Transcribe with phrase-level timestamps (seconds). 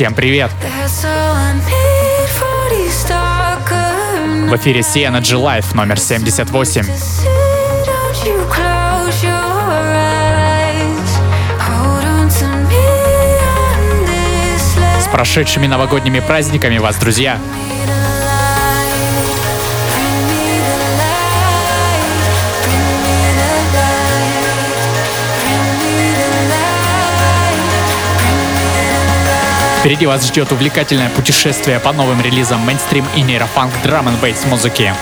[0.00, 0.50] Всем привет!
[4.48, 6.86] В эфире C Energy Live номер 78.
[14.98, 17.38] С прошедшими новогодними праздниками вас, друзья!
[29.80, 34.94] Впереди вас ждет увлекательное путешествие по новым релизам мейнстрим и нейрофанк драм н бейс музыки.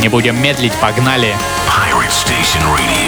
[0.00, 1.36] Не будем медлить, погнали!
[1.68, 3.07] Pirate Station Radio.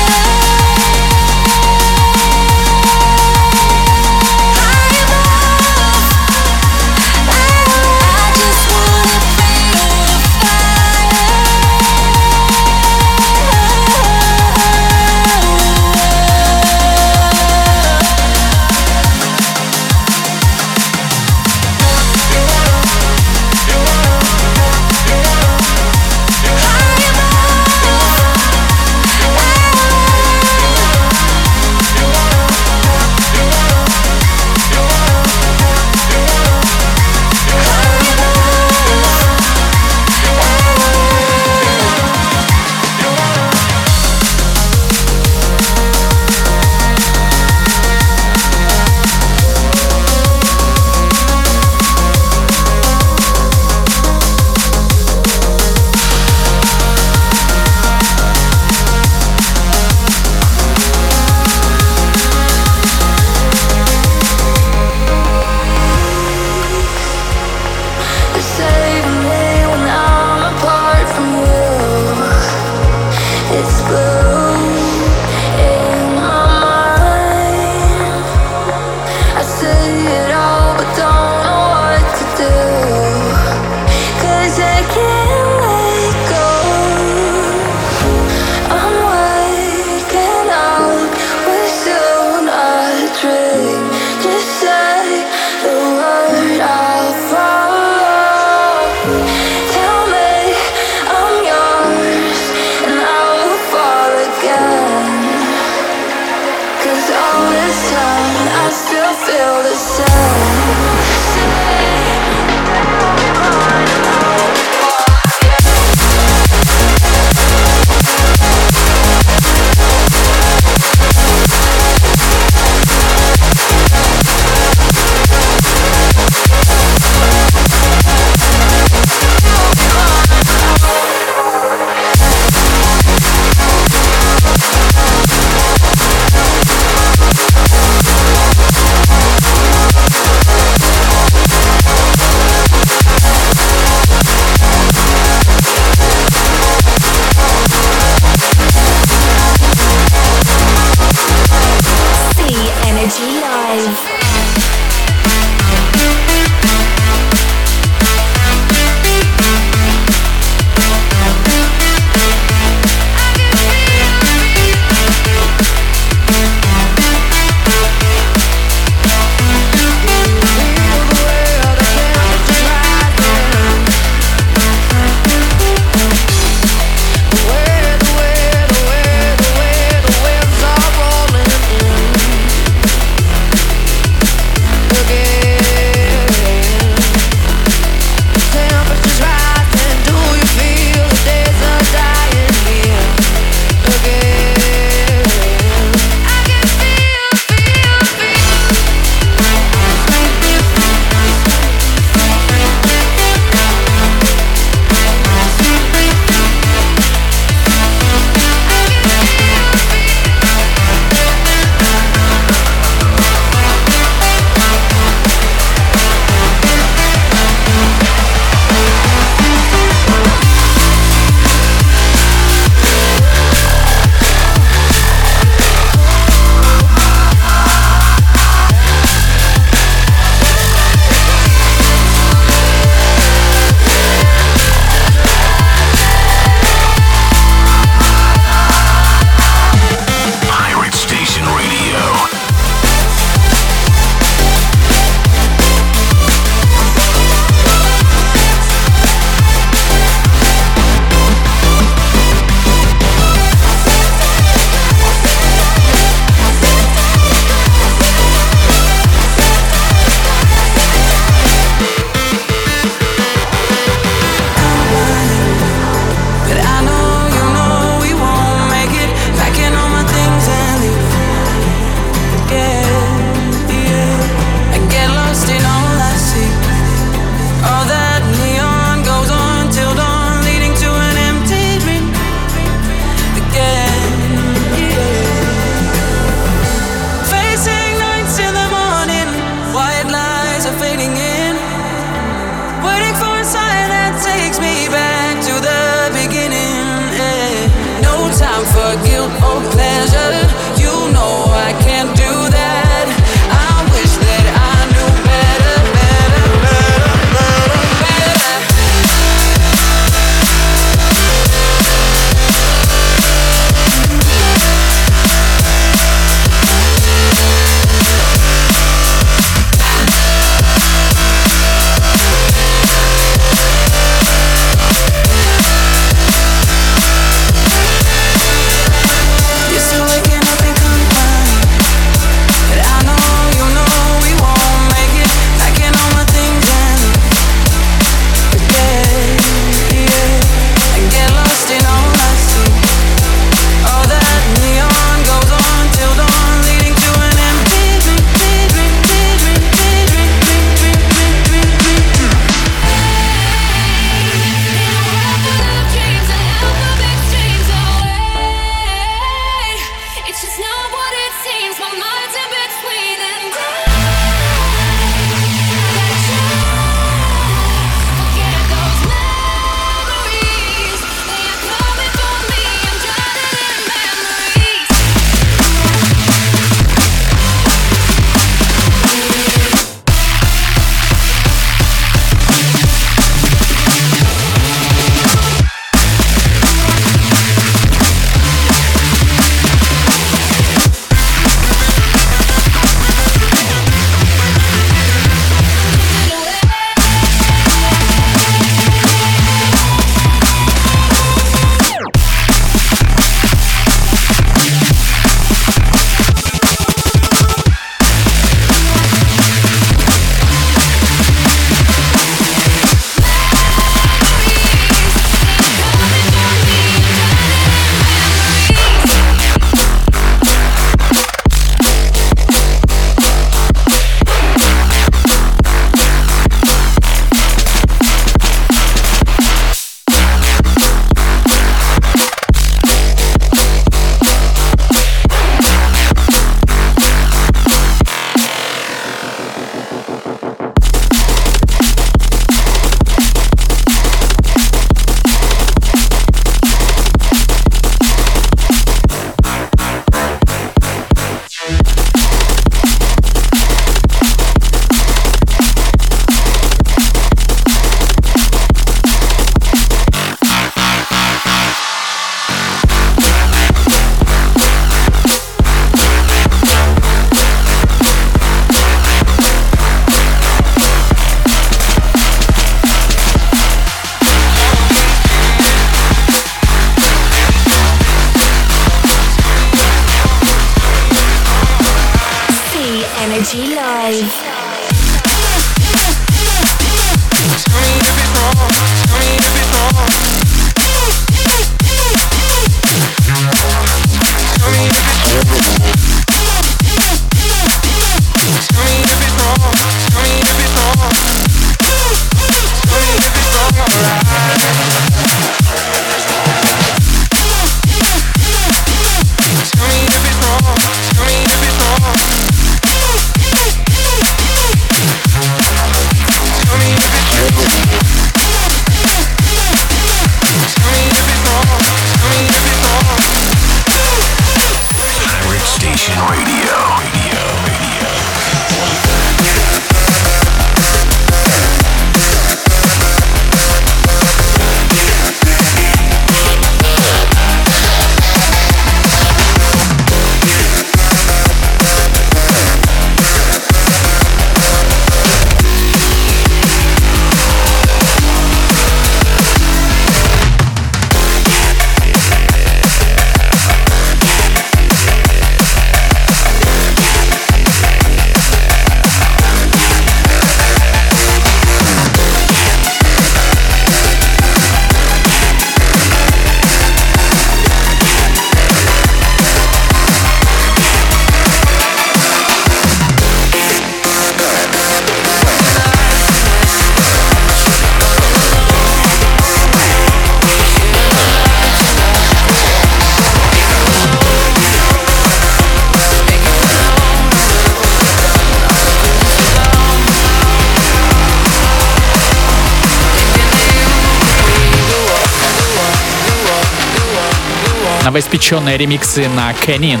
[598.32, 600.00] новоиспеченные ремиксы на Кенин.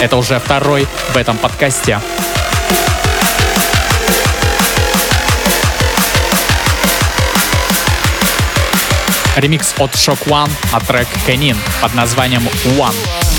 [0.00, 2.00] Это уже второй в этом подкасте.
[9.34, 12.46] Ремикс от Shock One от трек Кенин под названием
[12.78, 13.31] One.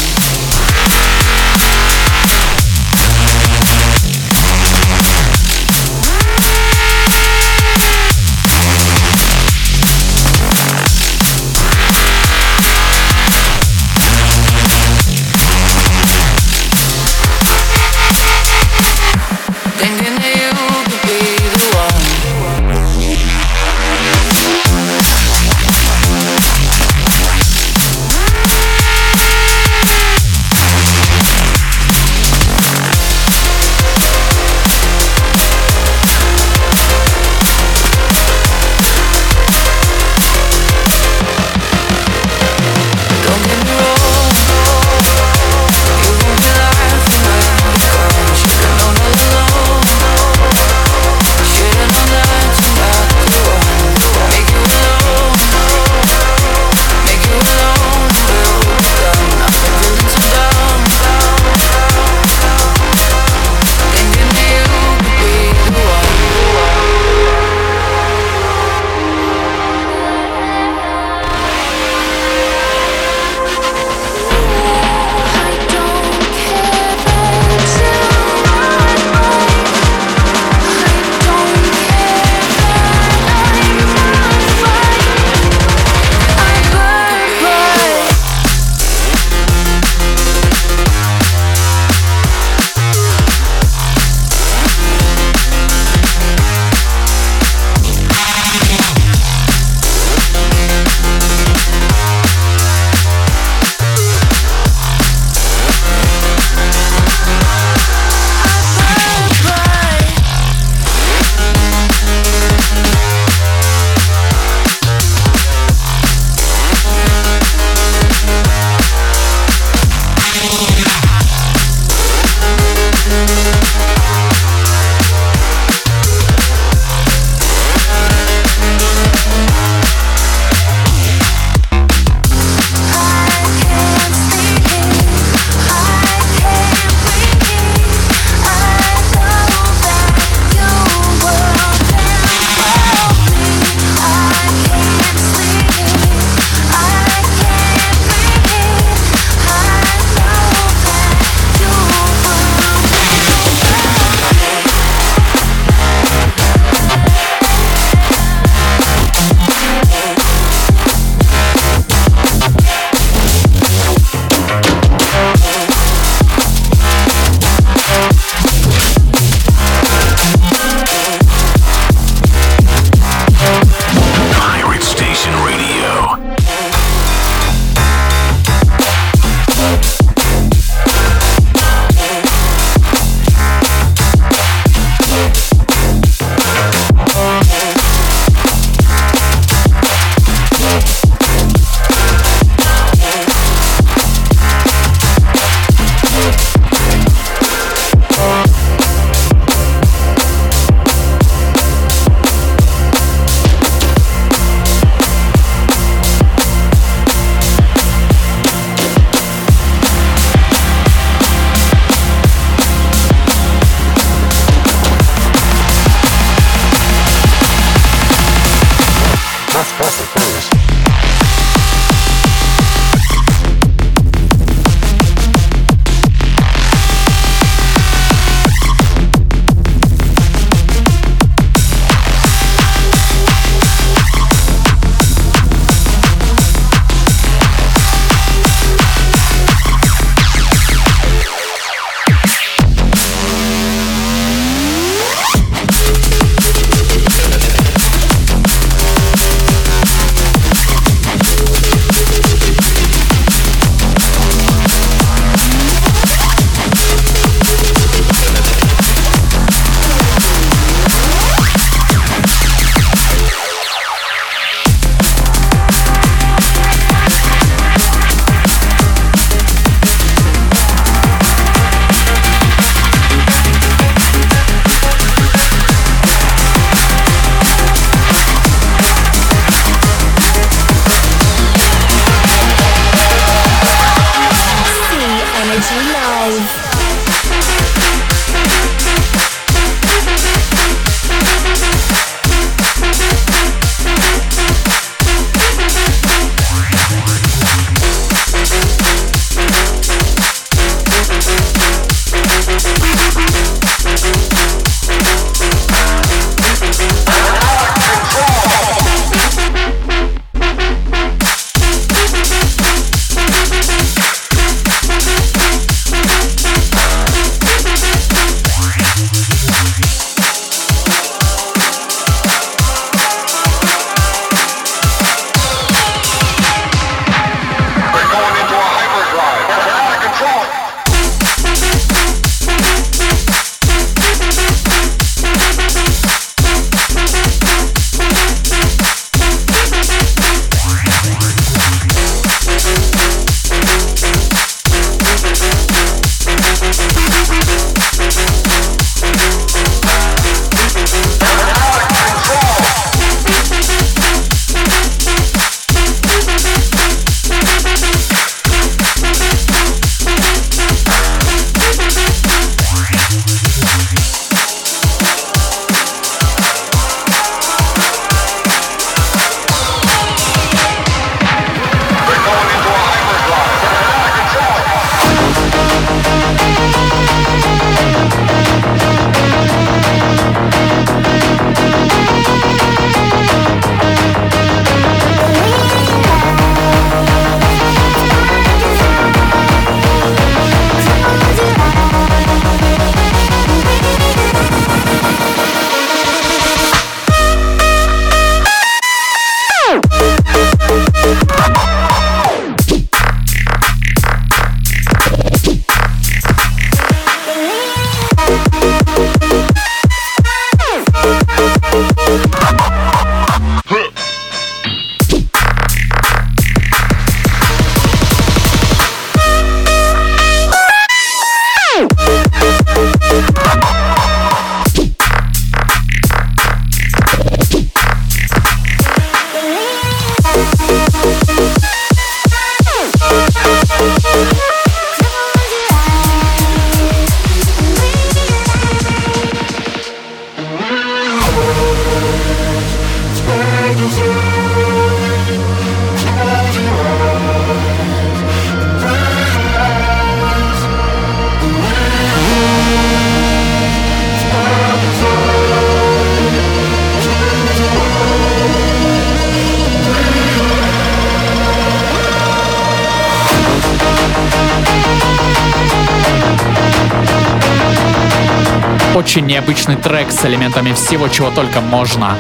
[469.14, 472.18] Очень необычный трек с элементами всего, чего только можно.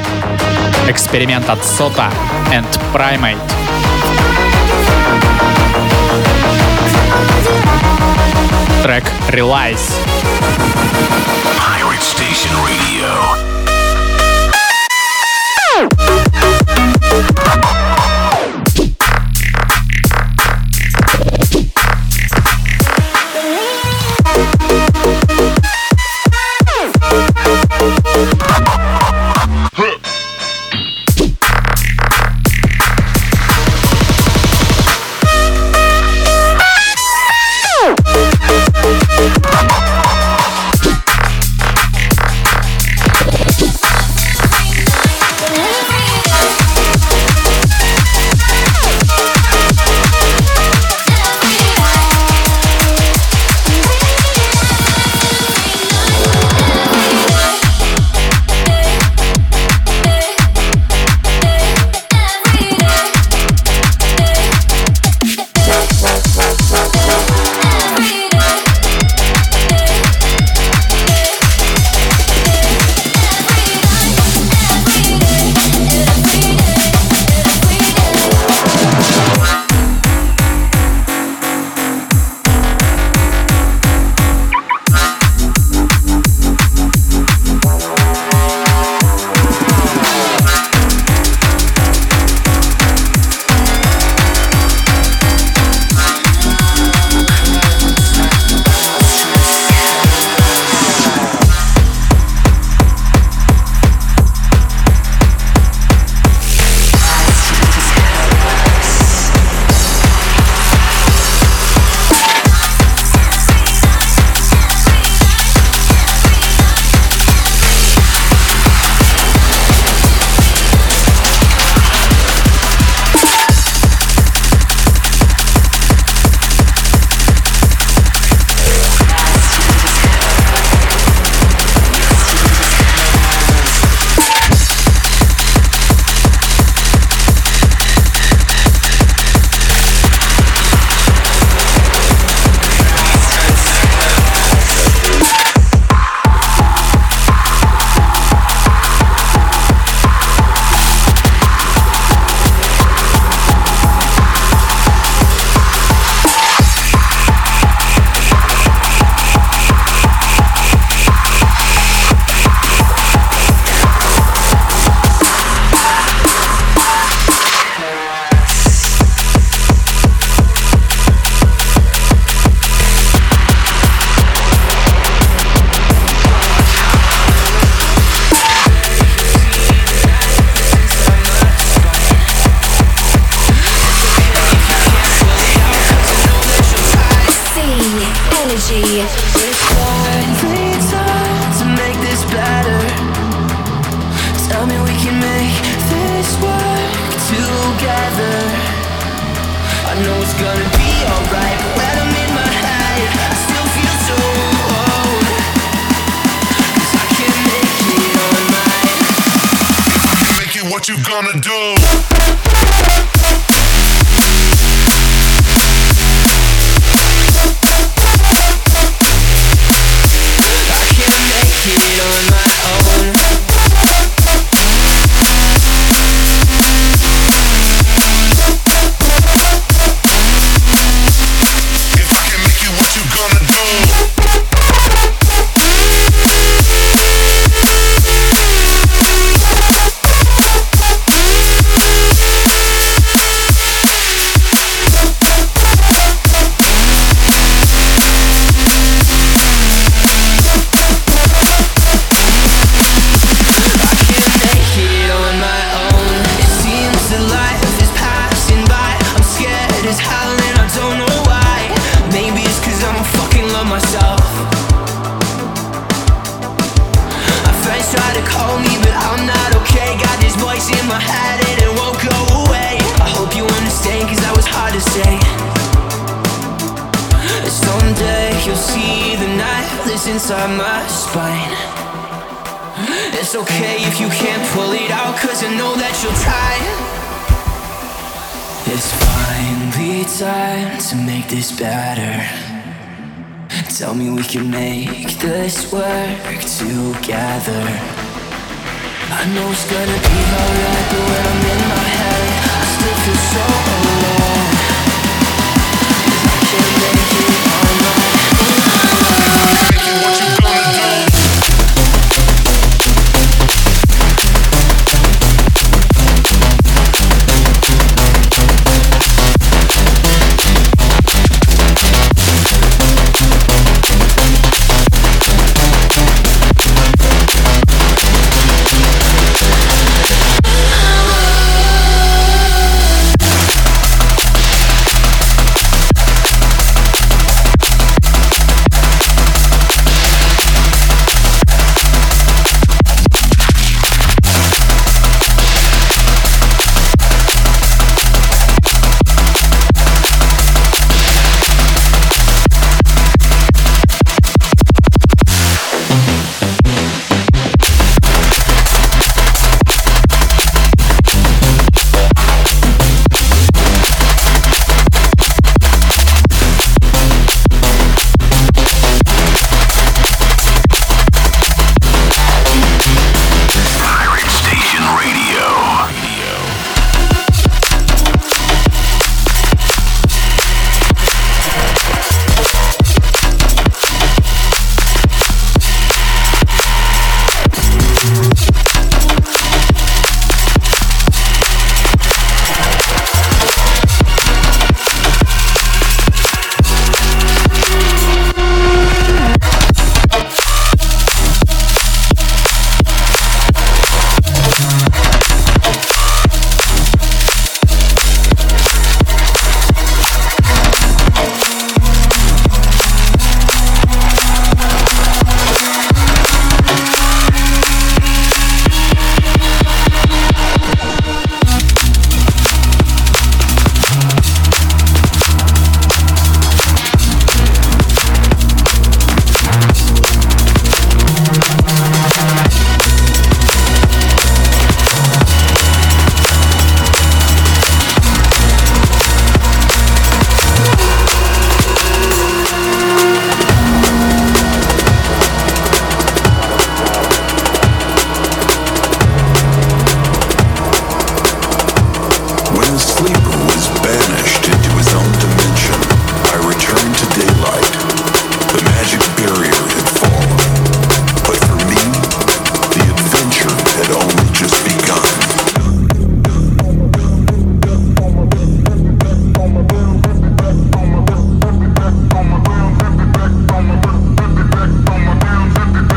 [0.88, 2.12] Эксперимент от Сота
[2.51, 3.36] and Primate.
[8.84, 9.91] Трек Realize.
[11.58, 13.42] Pirate Station Radio.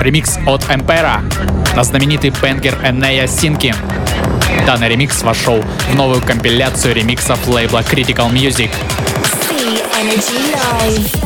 [0.07, 1.21] ремикс от Эмпера
[1.75, 3.75] на знаменитый бенгер Энея Синки.
[4.65, 8.71] Данный ремикс вошел в новую компиляцию ремиксов лейбла Critical Music.
[9.99, 11.26] Energy Live.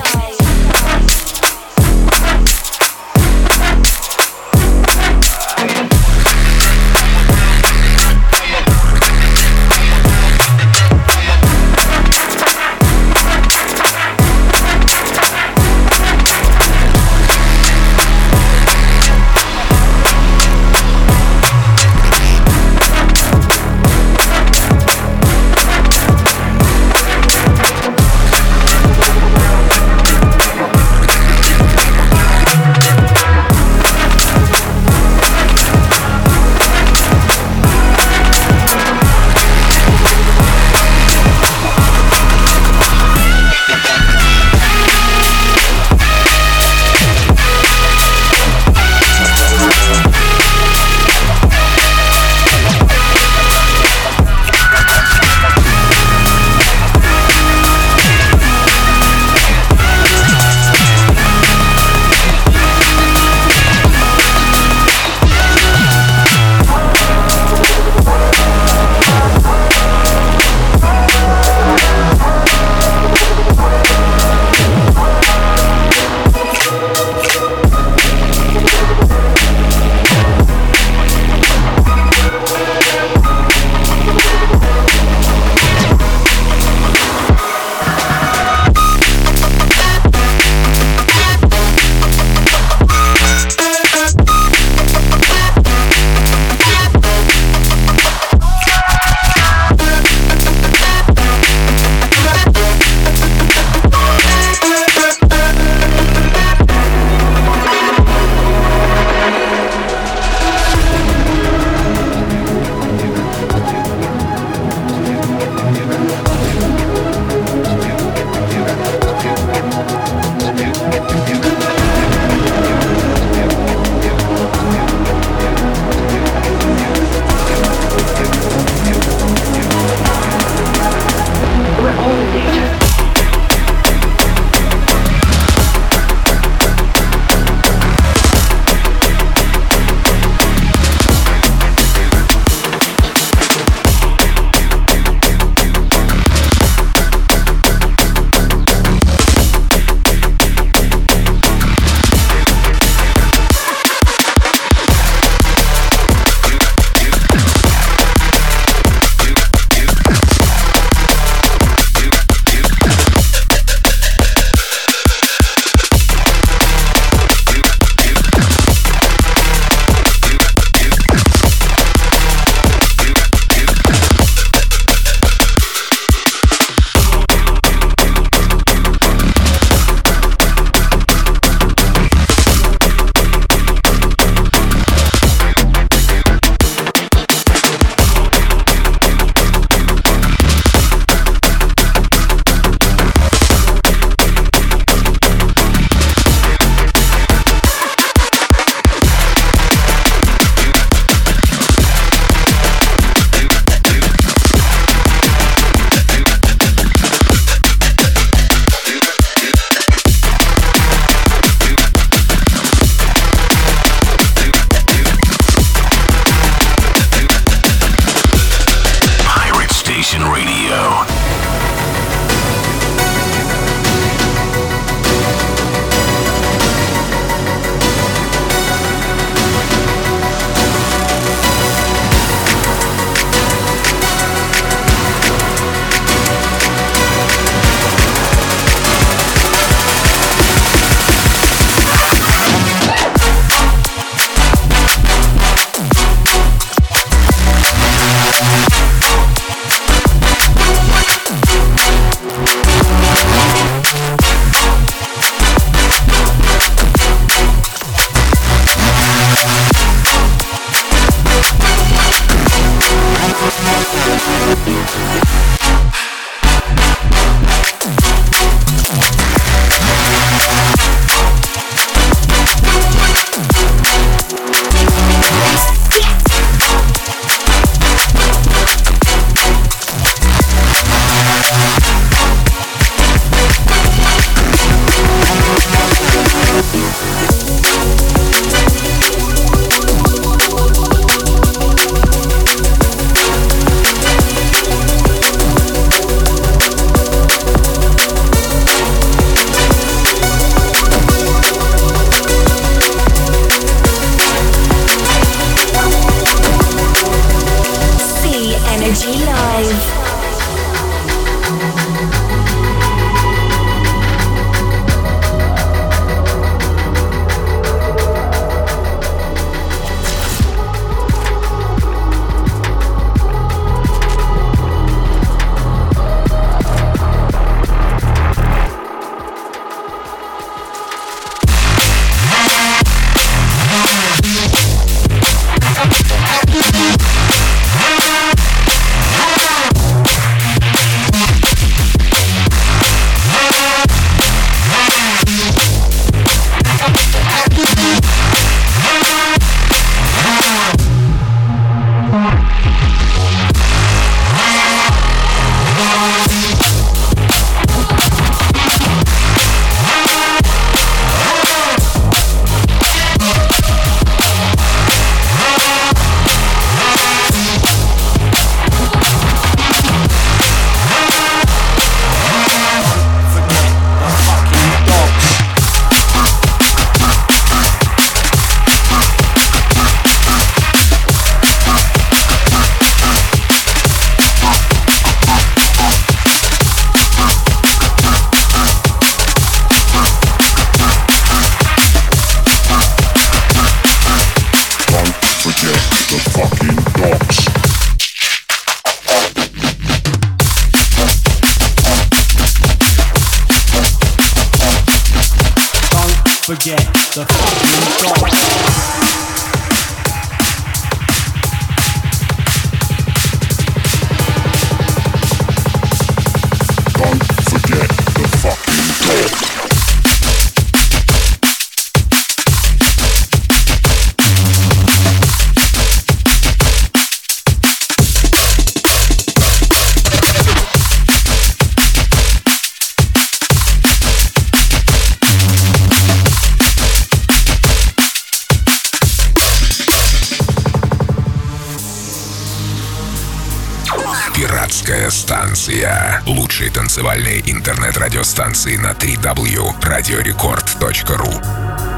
[446.91, 449.81] Лучшие танцевальные интернет-радиостанции на 3W.
[449.81, 451.90] Радиорекорд.ру.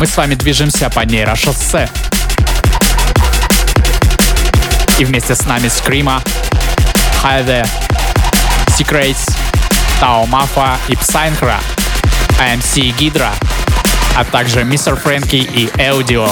[0.00, 1.86] Мы с вами движемся по нейрошоссе.
[4.98, 6.22] И вместе с нами Скрима,
[7.20, 7.66] Хайде,
[8.68, 9.30] Secrets,
[10.00, 11.60] Тао Мафа и Псайнкра,
[12.38, 13.34] AMC Гидра,
[14.16, 16.30] а также Мистер Фрэнки и Эудио.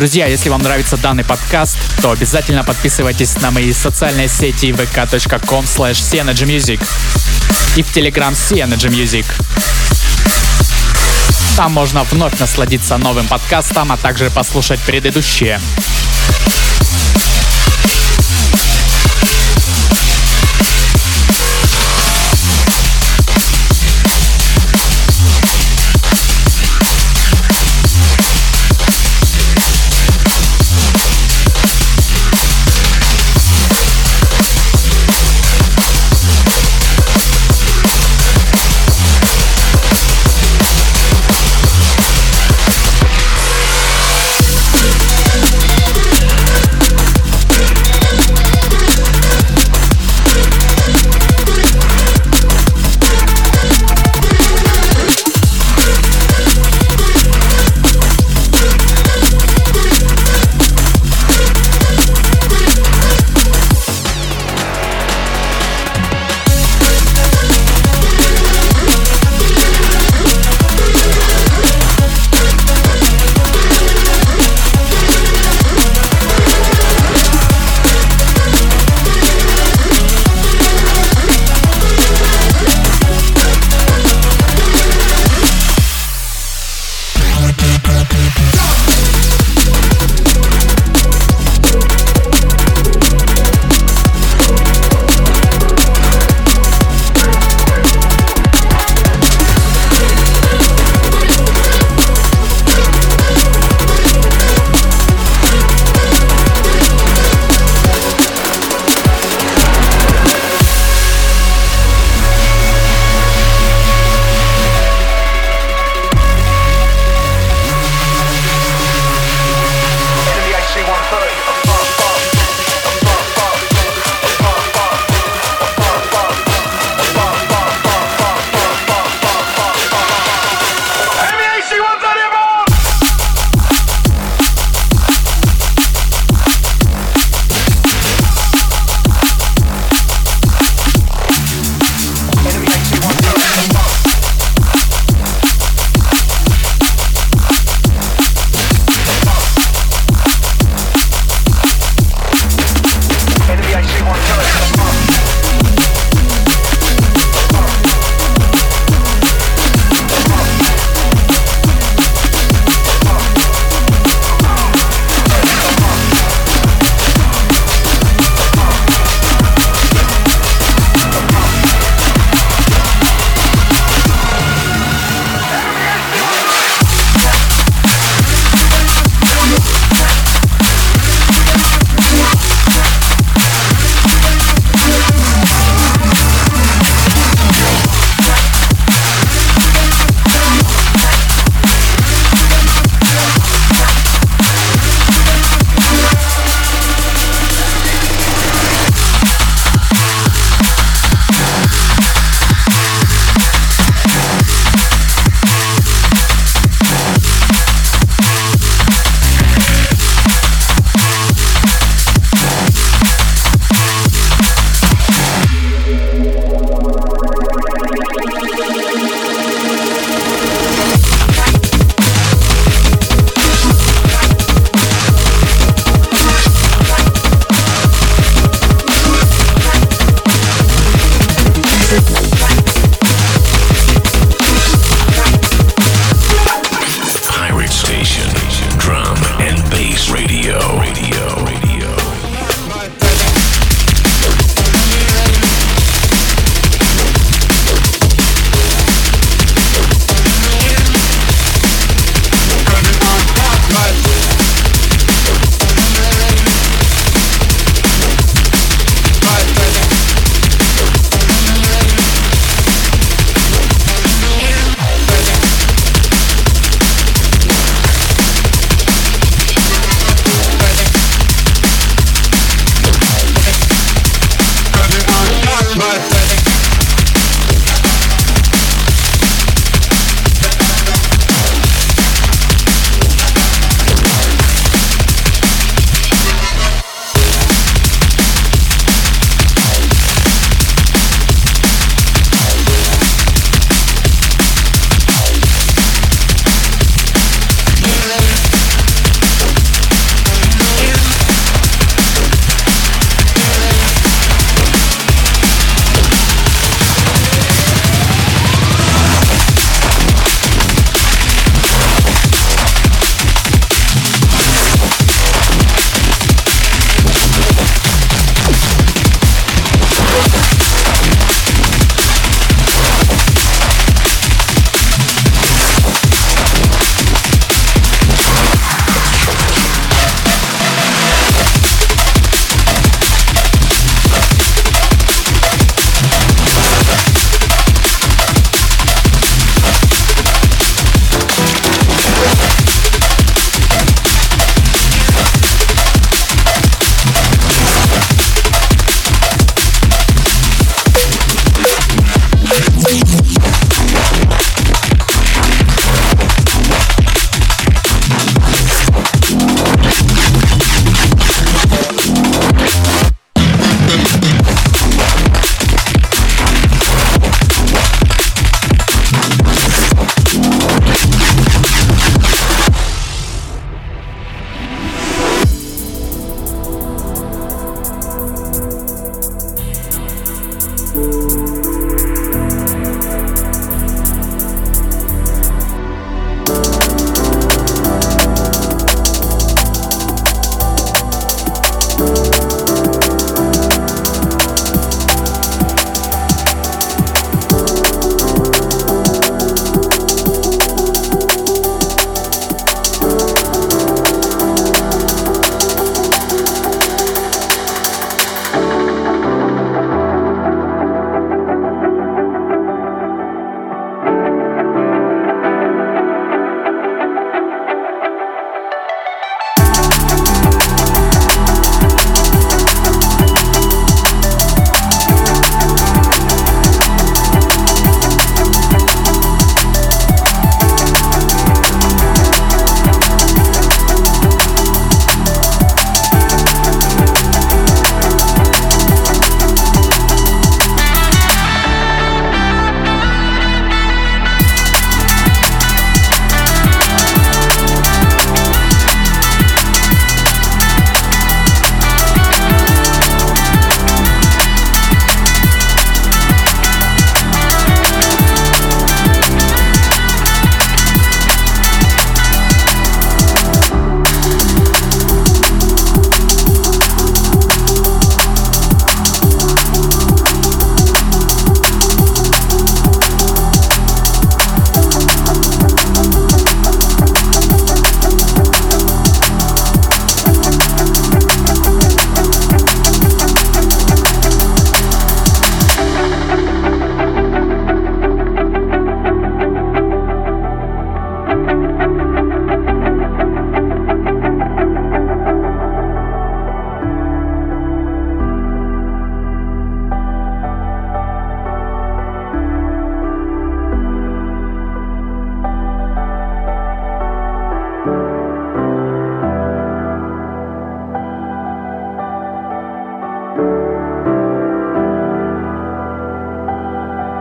[0.00, 6.00] Друзья, если вам нравится данный подкаст, то обязательно подписывайтесь на мои социальные сети vk.com slash
[7.76, 8.32] и в Telegram
[8.88, 9.26] Music.
[11.54, 15.60] Там можно вновь насладиться новым подкастом, а также послушать предыдущие.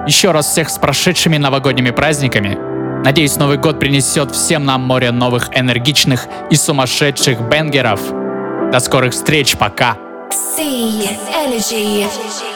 [0.09, 2.57] Еще раз всех с прошедшими новогодними праздниками.
[3.05, 8.01] Надеюсь, Новый год принесет всем нам море новых энергичных и сумасшедших бенгеров.
[8.71, 9.97] До скорых встреч, пока!
[10.31, 12.48] C Energy.